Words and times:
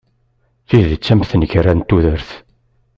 Tidet 0.67 1.07
am 1.13 1.21
tenkerra 1.29 1.73
n 1.75 1.79
tudert. 1.87 2.29